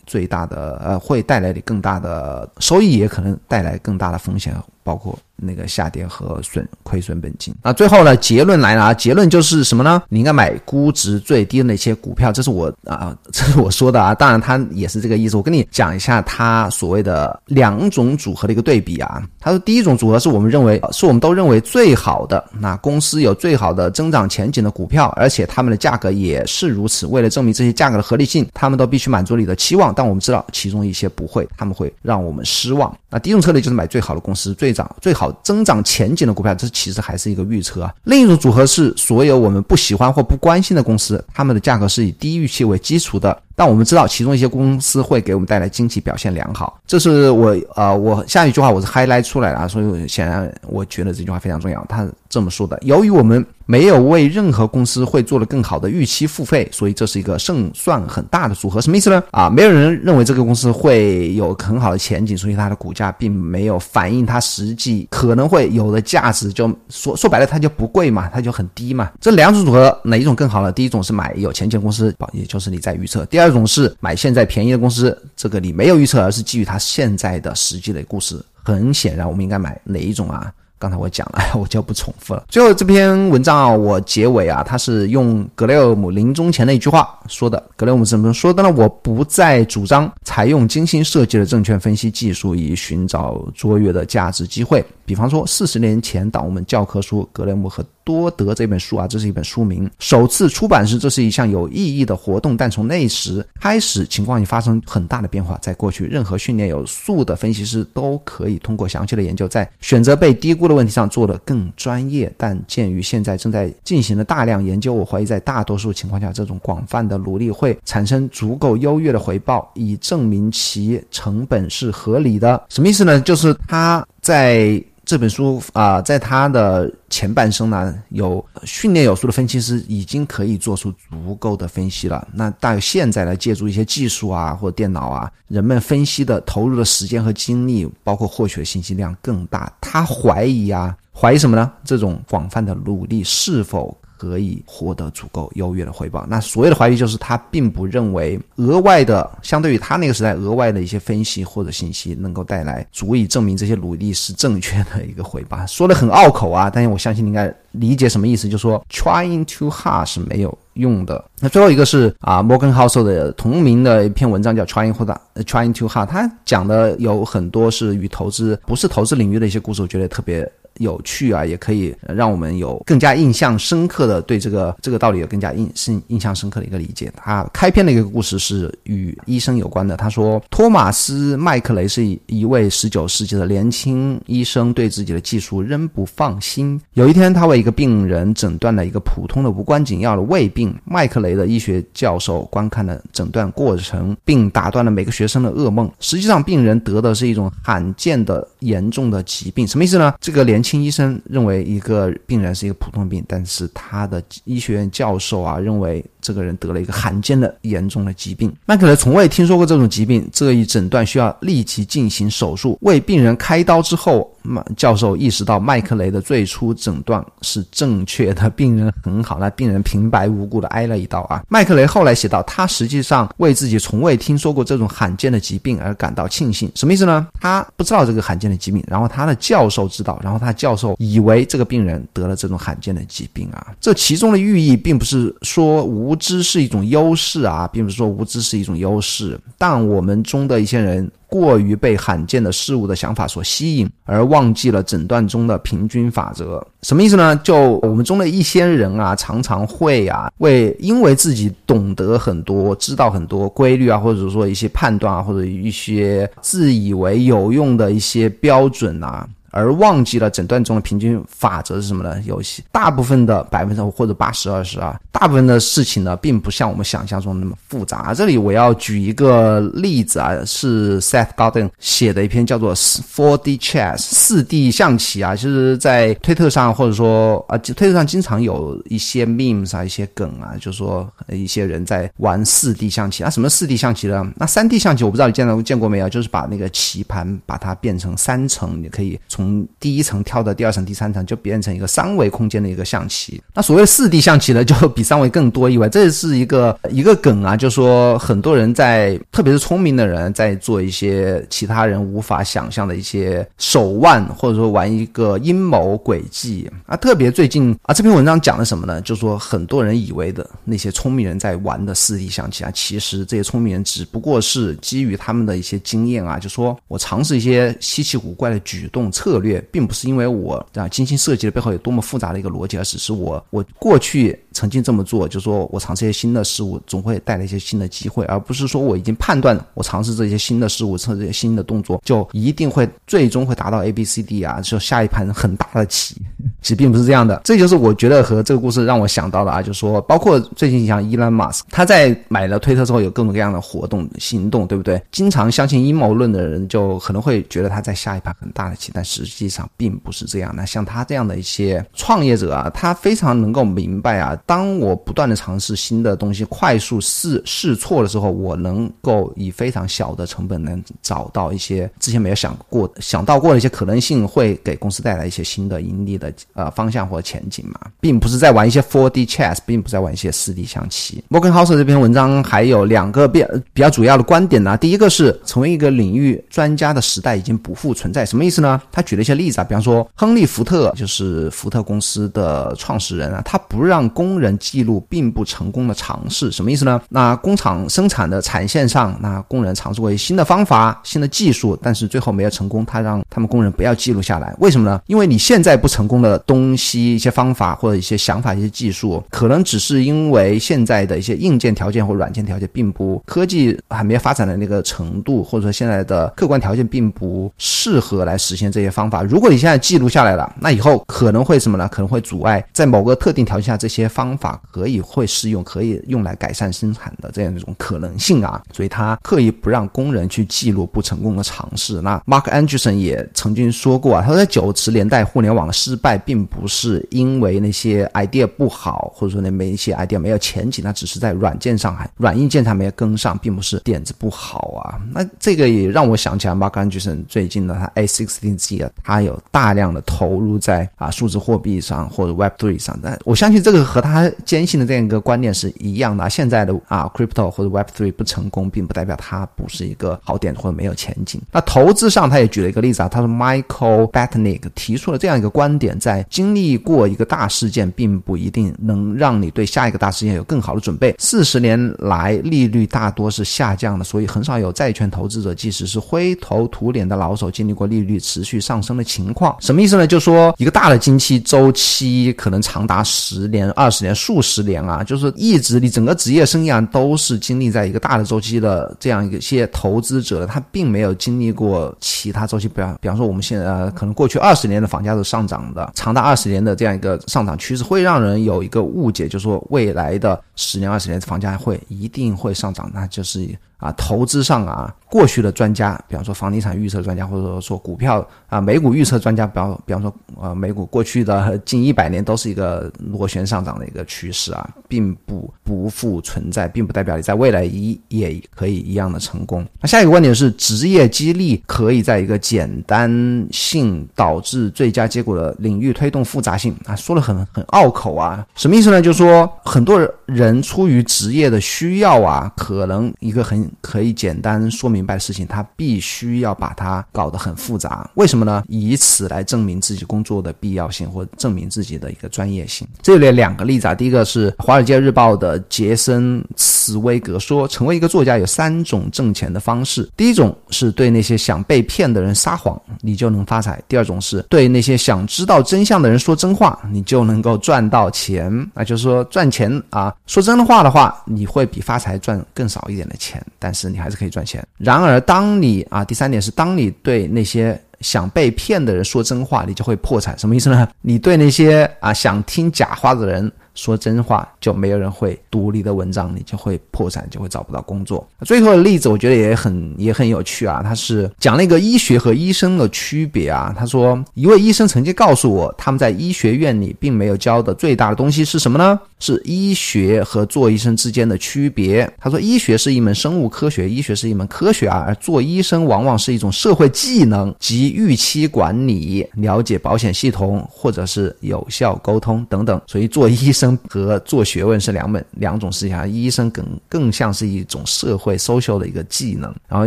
[0.06, 7.54] 最大的呃，会带来你更大的收益，也可能带来更大的风险，包括那个下跌和损亏损本金。
[7.62, 10.02] 那最后呢，结论来了啊，结论就是什么呢？
[10.08, 14.14] 你应该买估值最低的那些股票，这是我啊， 这是我说的啊。
[14.14, 15.36] 当然，他也是这个意思。
[15.36, 19.22] 我跟你讲一下他所谓的两种组合的一个对比啊。
[19.40, 27.06] 他说，第一种组合是我们认为是我们都认为最好的，那公司有最好的增长前景的股票，而且他们的价格也是如此。
[27.06, 29.92] 为了证明这些价格的合理性，他们都必须满足你的期望。
[29.94, 32.94] 但我们知道，其中一些不会，他们会让我们失望。
[33.10, 37.94] 那第一种策略就是买最好的公司，最涨、最好增长前景的股票，这其实还是一个预测啊。
[38.04, 43.42] 另一种组合是所有我们不喜欢或不关心的公司，他们的价格是以低预期为基础的。
[43.58, 46.78] 但我们知道，其中一些公司会给我们带来经济表现良好。
[46.86, 51.84] 这是我呃，我下一句话我是 highlight 出来了，所以显然我觉得这句话非常重要。
[51.88, 58.80] 他这么说的：由于我们没有为任何公司会做的更好的预期付费，所以这是一个胜算很大的组合。
[58.80, 59.20] 什么意思呢？
[59.32, 66.52] 啊，没有人认为这个公司会有很好的前景，所以它的股价并没有反映它实际可能会有的价值。
[66.52, 69.10] 就说说白了，它就不贵嘛，它就很低嘛。
[69.20, 70.70] 这两种组合哪一种更好呢？
[70.70, 73.47] 第一种是买有前景公司，也就是你在预测；第二。
[73.48, 78.38] 这种是买现在便宜的公司，这个你没有预测，而是基于它现在的实际的故事。
[78.62, 80.52] 很显然，我们应该买哪一种啊？
[80.78, 82.44] 刚才我讲了，我就不重复了。
[82.50, 87.60] 最后这篇文章啊，我结尾啊，他是用格雷厄姆临终前的一句话说的。
[87.74, 88.70] 格雷厄姆怎么说的呢？
[88.76, 94.84] 我不再主张采用精心设计的证券分析技术以寻找卓越的价值机会。
[95.06, 102.56] 比方说，四十年前，当我们教科书《格雷厄姆和多德》这本书啊，这是一本书名，首次出版时，这是一项有意义的活动。
[102.56, 105.58] 但从那时开始，情况已发生很大的变化。
[105.60, 112.32] 在过去，任何训练有素的分析师都可以通过详细的研究，在选择被低估的问题上做得更专业。
[112.38, 122.64] 但鉴于现在正在进行的大量研究，我怀疑在大多数情况下，这种广泛的努力会产生足够优越的回报，以证明其成本是合理的。
[122.70, 123.20] 什么意思呢？
[123.20, 124.82] 就是他在。
[125.08, 132.28] 这本书啊，在他的前半生呢，有训练有素的分析师已经可以做出足够的分析了。
[132.30, 139.72] 那到现在呢，借助一些技术啊，或者电脑啊，人们分析的投入的时间和精力，包括获取的信息量更大。
[139.80, 141.72] 他怀疑啊，怀疑什么呢？
[141.84, 143.96] 这种广泛的努力是否？
[144.18, 146.26] 可以获得足够优越的回报。
[146.28, 155.64] 那所谓的怀疑，就是他并不认为额外的，相对于他那个时代额外的一些分析或者信息，能够带来足以证明这些努力是正确的一个回报。
[155.66, 161.24] 说的很拗口啊， 但是我相信你应该理解什么意思，就是说 trying too hard 是没有用的。
[161.40, 170.50] 那最后一个是啊，Morgan Housel 的同名的一篇文章叫 trying 或者 trying too hard，他讲的有很多是与投资不是投资领域的一些故事，我觉得特别。
[170.78, 177.12] 有趣啊，也可以让我们有更加印象深刻的对这个这个道理有更加印深印象深刻的一个理解。
[177.16, 179.96] 他开篇的一个故事是与医生有关的。
[179.96, 186.80] 他说，托马斯·麦克雷是一位十九世纪的年轻医生，对自己的技术仍不放心。
[186.94, 190.72] 有一天，他为一个病人诊断了一个普通的无关紧要的胃病。
[190.84, 195.90] 麦克雷的医学教授观看了诊断过程，并打断了每个学生的噩梦。
[195.98, 199.66] 实际上，病人得的是一种罕见的严重的疾病。
[199.66, 200.14] 什么意思呢？
[200.20, 200.67] 这个年轻。
[200.68, 208.54] 轻医生认为一个病人是一个普通病，但是他的医学院教授啊认为这个人得了一个罕见的严重的疾病。
[208.66, 212.76] 麦克雷从未听说过这种疾病，这一诊断需要立即进行手术。
[212.82, 214.30] 为病人开刀之后，
[214.76, 221.42] 教授意识到麦克雷的最初诊断是正确的，病人很好，那病人平白无故的挨了一刀啊。
[221.48, 226.70] 麦克雷后来写道，他实际上为自己从未听说过这种罕见的疾病而感到庆幸。
[226.74, 227.26] 什么意思呢？
[227.40, 230.52] 他不知道这个罕见的疾病，然后他的教授知道，然后他。
[230.58, 241.08] 教授以为这个病人得了这种罕见的疾病啊，这其中的寓意并不是说无知是一种优势啊，并不是说无知是一种优势，但我们中的一些人。
[241.28, 246.66] 过于被罕见的事物的想法所吸引，而忘记了诊断中的平均法则。
[246.82, 247.36] 什么意思呢？
[247.44, 259.28] 就我们中的一些人啊，常常会啊，为因为自己懂得很多、知道很多规律啊，或者说一些判断啊，或者一些自以为有用的一些标准啊。
[259.50, 262.20] 而忘记了诊断中的平均法则是什么呢？
[262.24, 268.12] 有些大部分的百分之或者八十二十啊，大部分的事情呢，并不像我们想象中那么复杂。
[268.12, 283.22] 这里我要举一个例子啊，是 Seth Godin 写的一篇叫做 Four D Chess 四 D 象棋啊，就是在推特上或者说啊，推特上经常有一些 memes 啊，一些梗啊，就是说一些人在玩四 D 象棋。
[283.22, 284.30] 那什么四 D 象棋呢？
[284.36, 286.08] 那三 D 象棋我不知道你见到见过没有？
[286.08, 293.40] 就是把那个棋盘把它变成三层，你可以从从第一层跳到第二层、第三层，就变成一个三维空间的一个象棋。
[293.54, 306.94] 那所谓四 D 象棋呢，就比三维更多以外，这是一个一个梗啊，就说很多人在，特别是聪明的人在做一些其他人无法想象的一些手腕，或者说玩一个阴谋诡计啊。
[306.96, 309.00] 特别最近啊，这篇文章讲的什么呢？
[309.00, 324.38] 就说很多人以为的那些聪明人在玩的四 D 象棋啊，其实这些聪明人只不过是基于他们的一些经验啊，就说我尝试一些稀奇古怪的举动策策略，并不是因为我啊精心设计的背后有多么复杂的一个逻辑，而只是我我过去。
[324.54, 336.16] 曾经这么做，就说我尝试一些新的事物，总会带来一些新的机会，而不是说我已经判断我尝试这些新的事物，测这些新的动作，就一定会最终会达到 A B C D 啊，就下一盘很大的棋。
[336.60, 345.00] 其实并不是这样的，这就是我觉得和这个故事让我想到的啊，就是说，包括最近像伊兰马斯，他在买了推特之后有各种各样的活动行动，对不对？
[345.12, 350.52] 经常相信阴谋论的人就可能会觉得他在下一盘很大的棋，但是实际上并不是这样。
[350.54, 354.36] 那像他这样的一些创业者啊，他非常能够明白啊。
[354.46, 371.22] 当我不断的尝试新的东西，快速试试错的时候，我能够以非常小的成本能找到一些之前没有想过、想到过的一些可能性，会给公司带来一些新的盈利的呃方向或者前景嘛，并不是在玩一些 4D chess，并不是在玩一些 4D 象棋。
[371.28, 378.80] 摩根豪斯这篇文章还有两个比比较主要的观点呢，第一个是成为一个领域专家的时代已经不复存在，什么意思呢？
[378.90, 387.00] 他举了一些例子啊，比方说亨利福特就是福特公司的创始人啊，他不让工人记录并不成功的尝试，什么意思呢？
[387.08, 392.84] 那工厂生产的产线上，那工人尝试过一些新的方法、新的技术，但是最后没有成功。
[392.84, 395.00] 他让他们工人不要记录下来，为什么呢？
[395.06, 409.22] 因为你现在不成功的东西、一些方法或者一些想法、一些技术，可能只是因为现在的一些硬件条件或软件条件并不科技还没有发展的那个程度，或者说现在的客观条件并不适合来实现这些方法。
[409.22, 411.88] 如果你现在记录下来了，那以后可能会什么呢？
[411.88, 414.60] 可能会阻碍在某个特定条件下这些方法。
[414.72, 422.00] 可以会适用，可以用来改善生产的这样一种可能性啊，所以他刻意不让工人去记录不成功的尝试。
[422.00, 435.00] 那 Mark Anderson 也曾经说过啊，他说在九十年代互联网的失败，并不是因为那些 idea 不好，或者说那没一些 idea 没有前景，那只是在软件上还软硬件上没有跟上，并不是点子不好啊。
[435.12, 446.28] 那这个也让我想起来 Mark Anderson 最近的他 A16Z 啊，他有大量的投入在啊数字货币上或者 Web3 上，但我相信这个和他坚信的这样一个观念是一样的。
[446.28, 451.40] 现在的啊，crypto 或者 Web three 不成功，并不代表它不是一个好点或者没有前景。
[451.50, 461.14] 那投资上，他也举了一个例子啊，他说 Michael Batnick 提出了这样一个观点：在经历过一个大事件，并不一定能让你对下一个大事件有更好的准备。
[461.18, 469.56] 四十年来，利率大多是下降的，所以很少有债券投资者，即使是灰头土脸的老手，经历过利率持续上上升的情况。
[469.60, 470.06] 什么意思呢？
[470.06, 474.62] 就是说一个大的经济周期可能长达十年、二十年、数十。
[474.68, 494.94] 年啊，就是一直你整个职业生涯都是经历在一个大的周期的这样一个些投资者，他并没有经历过其他周期，比方比方说我们现在呃，可能过去二十年的房价是上涨的，长达二十年的这样一个上涨趋势，会让人有一个误解，就是说未来的十年、二十年房价会一定会上涨，那就是啊，投资上啊。
[495.10, 509.66] 过去的专家，比方说房地产预测专家，或者说股票啊美股预测专家，比方比方说呃美股过去的 近一百年都是一个螺旋上涨的一个趋势啊，并不不复存在，并不代表你在未来一也可以一样的成功。
[509.80, 513.10] 那下一个观点是，职业激励可以在一个简单
[513.50, 519.00] 性导致最佳结果的领域推动复杂性啊，说的很很拗口啊，什么意思呢？
[519.00, 524.98] 就是说很多人出于职业的需要啊，可能一个很可以简单说明。
[525.08, 528.62] 白的事情，他必须要把它搞得很复杂，为什么呢？
[528.68, 532.86] 以此来证明自己工作的必要性，或证明自己的一个专业性。
[533.00, 548.52] 这里两个例子啊，第一个是《华尔街日报》的杰森·茨威格说，成为一个作家有三种挣钱的方式：第一种是对那些想被骗的人撒谎，你就能发财；第二种是对那些想知道真相的人说真话，你就能够赚到钱。
[548.74, 554.66] 那就是说，赚钱啊，说真话的话，你会比发财赚更少一点的钱，但是你还是可以赚钱。
[554.78, 560.38] 然而，当你啊，第三点是，当你对那些想被骗的人说真话，你就会破产。
[560.38, 560.88] 什么意思呢？
[561.00, 563.50] 你对那些啊想听假话的人。
[563.78, 568.26] 说真话，就没有人会读你的文章，你就会破产，就会找不到工作。
[568.44, 573.72] 最后的例子我觉得也很也很有趣啊，他是讲了一个医学和医生的区别啊。
[573.78, 578.98] 他说，一位医生曾经告诉我，他们在医学院里并没有教的最大的东西是什么呢？
[579.20, 582.10] 是医学和做医生之间的区别。
[582.18, 592.80] 他说，医学是一门生物科学，医学是一门科学啊，而做医生往往是一种社会技能及预期管理、了解保险系统或者是有效沟通等等。
[592.86, 596.08] 所以，做医生和做学问是两本两种事情。
[596.08, 599.52] 医生更更像是一种社会 social 的一个技能。
[599.68, 599.86] 然后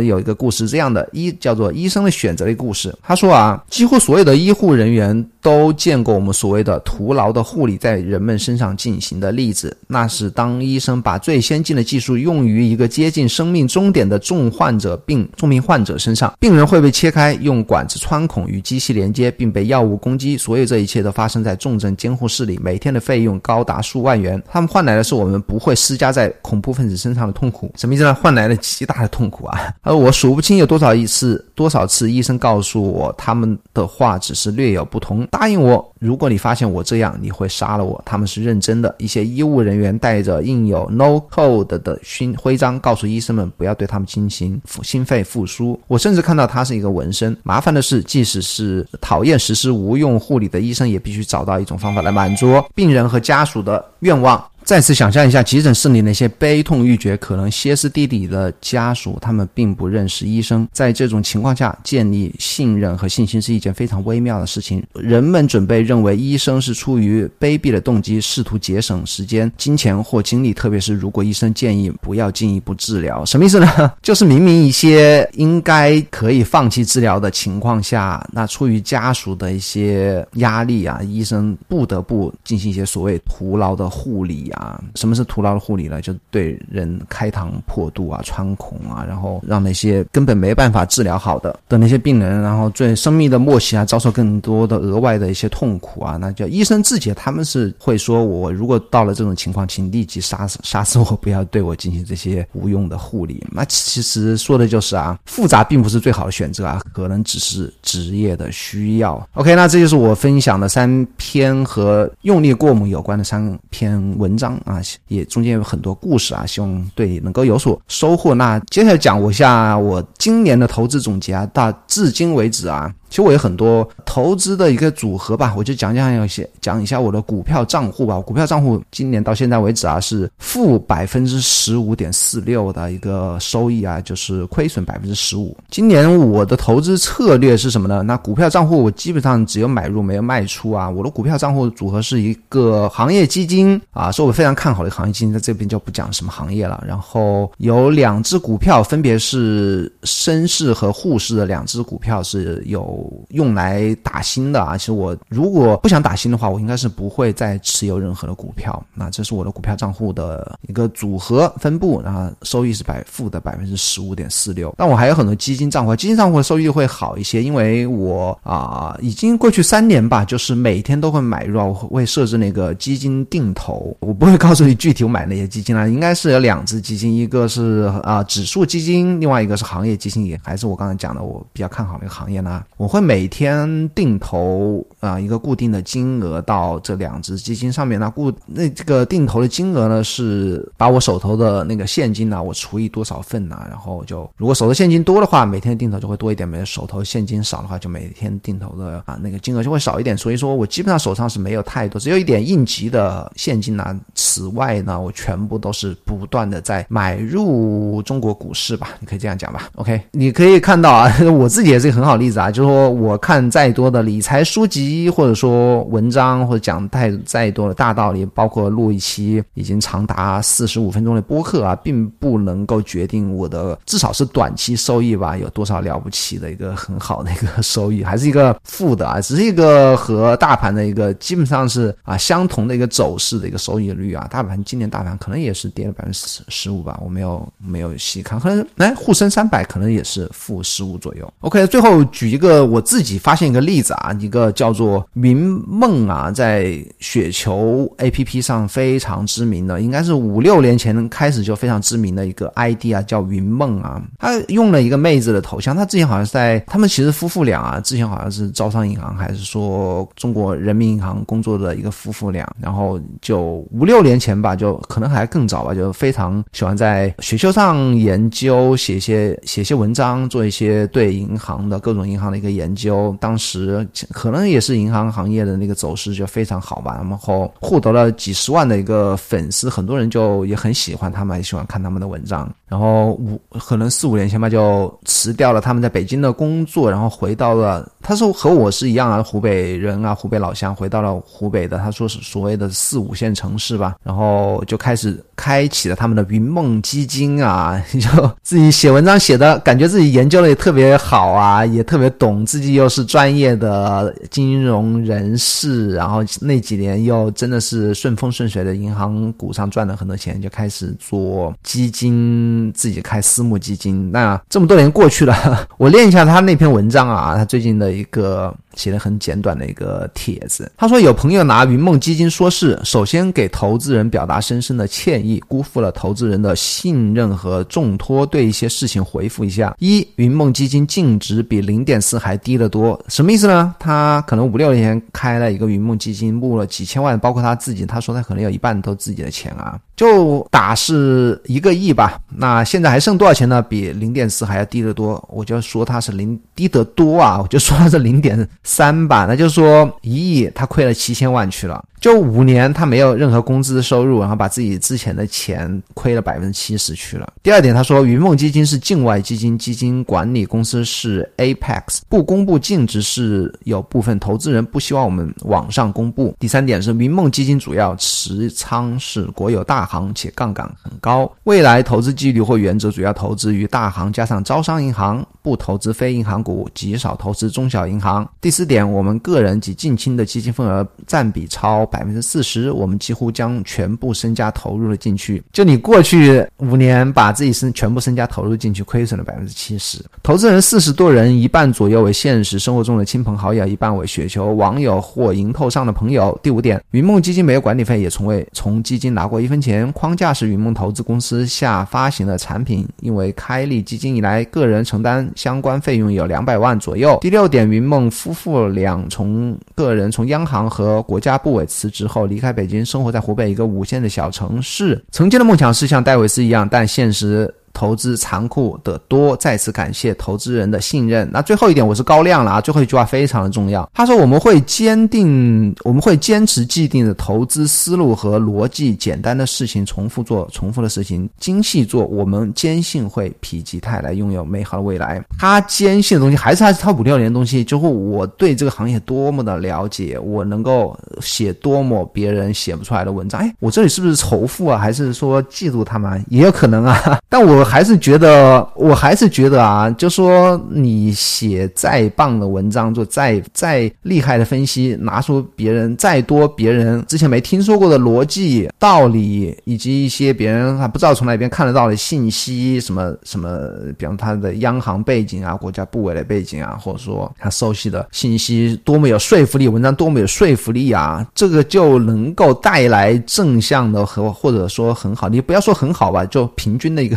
[0.00, 2.94] 有一个故事这样的，医叫做医生的选择的故事。
[3.02, 5.26] 他说啊，几乎所有的医护人员。
[5.42, 20.38] 都见过我们所谓的徒劳的护理在人们身上进行的例子，那是当医生把最先进的技术用于一个接近生命终点的重患者病重病患者身上，病人会被切开，用管子穿孔与机器连接，并被药物攻击。
[20.38, 24.42] 所有这一切都发生在重症监护室里，每天的费用高达达数万元。
[24.50, 28.14] 他们换来的是我们不会施加在恐怖分子身上的痛苦，什么意思呢？
[28.14, 29.72] 换来了极大的痛苦啊！
[29.80, 35.26] 而我数不清有多少一次、多少次，医生告诉我他们的话只是略有不同。
[35.28, 38.00] 答应我，如果你发现我这样，你会杀了我。
[38.04, 38.94] 他们是认真的。
[38.98, 45.80] 一些医务人员带着印有 “No Code” 的勋徽章，告诉医生们不要对他们进行心肺复苏。
[45.86, 47.36] 我甚至看到他是一个纹身。
[47.42, 54.51] 麻烦的是，即使是讨厌实施无用护理的医生，也必须找到一种方法来满足病人和家属的愿望。
[54.64, 60.66] 再次想象一下，急诊室里那些悲痛欲绝、可能歇斯底里的家属，他们并不认识医生。
[60.72, 64.82] 在这种情况下，建立信任和信心是一件非常微妙的事情。
[64.94, 70.54] 人们准备认为医生是出于卑鄙的动机，试图节省时间、金钱或精力。
[70.54, 73.68] 特别是如果医生建议不要进一步治疗，什么意思呢？
[74.00, 84.51] 就是明明一些应该可以放弃治疗的情况下，那出于家属的一些压力啊，医生不得不进行一些所谓徒劳的护理。
[84.52, 86.00] 啊，什么是徒劳的护理呢？
[86.00, 103.42] 就对人开膛破肚啊，穿孔啊，然后让那些根本没办法治疗好的的那些病人，然后最生命的末期啊，遭受更多的额外的一些痛苦啊，那叫医生自己他们是会说，我如果到了这种情况，请立即杀死杀死我，不要对我进行这些无用的护理。
[103.50, 109.26] 那其实说的就是啊，复杂并不是最好的选择啊，可能只是职业的需要。
[109.34, 114.41] OK，那这就是我分享的三篇和用力过猛有关的三篇文章。
[114.42, 118.34] 章啊，也中间有很多故事啊，希望对你能够有所收获。
[118.34, 122.90] 那接下来讲我一下我今年的投资总结啊，大至今为止啊。
[123.10, 128.18] 其实我有很多投资的一个组合吧，我就讲讲一些，讲一下我的股票账户吧。
[128.18, 135.54] 股票账户今年到现在为止啊，是负百分之十五点四六的一个收益啊，就是亏损百分之十五。
[135.68, 138.02] 今年我的投资策略是什么呢？
[138.02, 140.88] 那股票账户我基本上只有买入没有卖出啊。
[140.88, 146.82] 我的股票账户组合是一个行业基金啊，是我非常看好的行业基金，在这边就不讲什么行业了。
[146.88, 153.10] 然后有两只股票，分别是绅士和沪市的两只股票是有。
[153.30, 158.82] 用来打新的啊，其实我如果不想打新的话，我应该是不会再持有任何的股票。
[158.94, 164.74] 那这是我的股票账户的一个组合分布，然后收益是百负的百分之十五点四六。
[164.76, 173.96] 但我还有很多基金账户，基金账户的收益会好一些，因为我啊已经过去三年吧，就是每天都会买入，我会设置那个基金定投。
[174.00, 182.62] 我不会告诉你具体我买哪些基金了，应该是有两只基金，一个是啊指数基金，另外一个是行业基金，也还是我刚才讲的我比较看好那个行业呢。
[182.76, 182.92] 我。
[182.92, 193.58] 会每天定投啊一个固定的金额到这两只基金上面，那固那这个定投的金额呢是把我手头的那个现金呢我除以多少份呢？
[193.70, 200.14] 然后就如果手头现金多的话，每天定投就会多一点；没手头现金少的话，就每天定投的啊那个金额就会少一点。
[200.14, 203.98] 所以说我基本上手上是没有太多，只有一点应急的现金呢。
[204.14, 209.70] 此外呢，我全部都是不断的在买入中国股市吧，你可以这样讲吧。
[209.76, 212.82] OK，你可以看到啊， 我自己也是一个很好例子啊，就是说。
[212.92, 234.28] 我看再多的理财书籍，或者说文章，或者讲太再多的大道理，包括录一期已经长达四十五分钟的播客啊，并不能够决定我的至少是短期收益吧，有多少了不起的一个很好的一个收益，还是一个负的啊，只是一个和大盘的一个基本上是啊相同的一个走势的一个收益率啊。
[234.30, 241.32] 大盘今年大盘可能也是跌了百分之十十五吧，我没有没有细看，可能哎沪深三百可能也是负十五左右。
[241.52, 245.36] OK，最后举一个我自己发现一个例子啊，一个叫做云
[245.68, 254.02] 梦啊，在雪球 APP 上非常知名的，应该是五六年前开始就非常知名的一个 ID 啊，叫云梦啊。
[254.18, 273.16] 他用了一个妹子的头像，他之前好像是在他们其实夫妇俩啊，之前好像是招商银行还是说中国人民银行工作的一个夫妇俩，然后就五六年前吧，就可能还更早吧，就非常喜欢在雪球上研究，写一些写一些文章，做一些对银行的各种银行的一个研究。
[273.20, 282.48] 当时可能也是银行行业的那个走势就非常好吧，然后获得了几十万的一个粉丝，很多人就也很喜欢他们，也喜欢看他们的文章。
[282.68, 287.90] 然后五可能四五年前吧，就辞掉了他们在北京的工作，然后回到了。
[288.00, 314.10] 他说和我是一样啊，湖北人啊，湖北老乡，回到了湖北的，他说是所谓的四五线城市吧，然后就开始开启了他们的云梦基金啊， 就自己写文章写的感觉自己研究的也特别好啊，也特别懂，自己又是专业的金融人士，然后那几年又真的是顺风顺水的，银行股上赚了很多钱，就开始做基金，自己开私募基金。
[314.10, 315.34] 那这么多年过去了，
[315.78, 317.92] 我练一下他那篇文章啊，他最近的。
[317.92, 333.74] 一个写的很简短的一个帖子，他说有朋友拿云梦基金说事，首先给投资人表达深深的歉意，辜负了投资人的信任和重托，对一些事情回复一下：一，云梦基金净值比零点四还低得多，什么意思呢？
[333.78, 342.18] 他可能五六年前开了一个云梦基金，募了几千万，包括他自己，他说他可能有一半都自己的钱啊，就打是一个亿吧。
[342.34, 343.60] 那现在还剩多少钱呢？
[343.60, 347.76] 比零点四还要低得多，我就说他是零低得多啊，我就说。
[347.82, 351.84] 它是零点 三吧，那就是说一亿，他亏了七千万去了。
[352.00, 357.32] 就五年，他没有任何工资收入，然后把自己之前的钱亏了百分之七十去了。
[357.44, 366.34] 第二点，他说云梦基金是境外基金，基金管理公司是 Apex，不公布净值是有部分投资人不希望我们网上公布。
[366.40, 378.28] 第三点是云梦基金主要持仓是国有大行，且杠杆很高，未来投资纪律或原则主要投资于大行加上招商银行，不投资非银行股，极少投资中小银行。
[378.40, 381.72] 第四点，我们个人及近亲的基金份额占比超。
[381.86, 385.42] 百分之四十，我们几乎将全部身家投入了进去。
[385.52, 389.98] 就你过去五年把自己身全部身家投入进去，亏损了百分之七十。
[390.22, 396.38] 投资人四十多人，一半左右为现实生活中的亲朋好友，一半为雪球网友或蝇头上的朋友。
[396.42, 399.92] 第五点，云梦基金没有管理费，也从未从基金拿过一分钱。
[399.92, 407.18] 框架是云梦投资公司下发行的产品，因为开立基金以来，个人承担相关费用有两百万左右。
[407.20, 411.62] 第六点，云梦夫妇父两从个人从央行和国家部委。
[411.64, 415.00] 辞职后离开北京，生活在湖北一个五线的小城市。
[415.12, 417.52] 曾经的梦想是像戴维斯一样，但现实。
[417.72, 421.28] 投资残酷的多，再次感谢投资人的信任。
[421.32, 422.60] 那最后一点，我是高亮了啊！
[422.60, 432.04] 最后一句话非常的重要，他说我们会坚定，我们会坚持既定的投资思路和逻辑，简单的事情重复做，重复的事情精细做。
[432.04, 435.22] 我们坚信会否极泰来，拥有美好的未来。
[435.38, 443.40] 他坚信的东西还是还是他五六年的东西，就会我对这个行业多么的了解，我能够写多么别人写不出来的文章。
[443.40, 444.78] 哎，我这里是不是仇富啊？
[444.78, 446.22] 还是说嫉妒他们？
[446.28, 447.61] 也有可能啊， 但我。
[447.62, 463.48] 我还是觉得，我还是觉得啊，就说你写再棒的文章，就再再厉害的分析，拿出别人再多别人之前没听说过的逻辑道理，以及一些别人还不知道从哪边看得到的信息，什么什么，
[463.96, 477.16] 比方他的央行背景啊，国家部委的背景啊，或者说他熟悉的信息多么有说服力，文章多么有说服力啊，这个就能够带来正向的和或者说很好，你不要说很好吧，就平均的一个。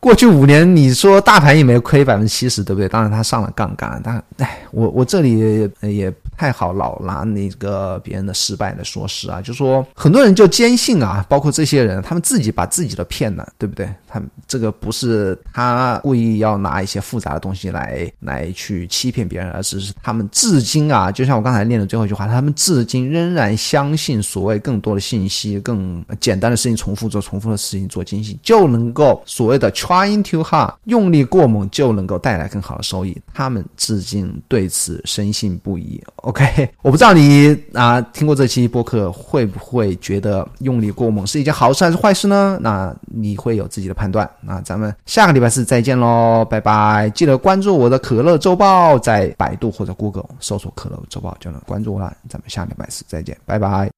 [0.00, 2.88] 过去五年，你说大盘也没亏百分之七十，对不对？
[2.88, 13.92] 当然，它上了杠杆，但唉，我我这里也太好老拿那个别人的失败的说事啊，就说很多人就坚信啊，包括这些人，他们自己把自己的骗了，对不对？
[14.06, 33.20] 他们这个不是他故意要拿一些复杂的东西来来去欺骗别人，而是他们至今啊，就像我刚才念的最后一句话，他们至今仍然相信所谓更多的信息、更简单的事情重复做、重复的事情做精细，就能够所谓的 trying to hard，用力过猛就能够带来更好的收益。
[33.34, 36.00] 他们至今对此深信不疑。
[36.28, 42.58] OK， 我不知道你啊听过这期播客会不会觉得用力过猛是一件好事还是坏事呢？
[42.62, 43.98] 那你会有自己的。
[43.98, 47.10] 判断，那咱们下个礼拜四再见喽，拜拜！
[47.16, 52.16] 记得关注我的可乐周报，在百度或者 Google 搜索“可乐周报”就能关注我了。
[52.28, 53.97] 咱们下个礼拜四再见，拜拜。